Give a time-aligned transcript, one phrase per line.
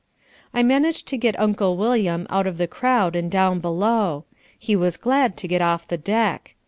[0.51, 4.25] I managed to get Uncle William out of the crowd and down below.
[4.57, 6.55] He was glad to get off the deck.